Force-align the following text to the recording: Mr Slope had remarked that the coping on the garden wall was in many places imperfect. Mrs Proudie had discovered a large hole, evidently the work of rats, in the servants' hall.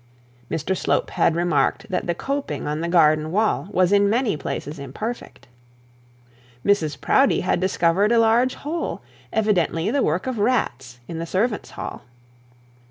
Mr 0.49 0.75
Slope 0.75 1.11
had 1.11 1.35
remarked 1.35 1.85
that 1.91 2.07
the 2.07 2.15
coping 2.15 2.65
on 2.65 2.81
the 2.81 2.87
garden 2.87 3.31
wall 3.31 3.67
was 3.69 3.91
in 3.91 4.09
many 4.09 4.35
places 4.35 4.79
imperfect. 4.79 5.47
Mrs 6.65 6.99
Proudie 6.99 7.41
had 7.41 7.59
discovered 7.59 8.11
a 8.11 8.17
large 8.17 8.55
hole, 8.55 9.03
evidently 9.31 9.91
the 9.91 10.01
work 10.01 10.25
of 10.25 10.39
rats, 10.39 10.99
in 11.07 11.19
the 11.19 11.27
servants' 11.27 11.69
hall. 11.69 12.01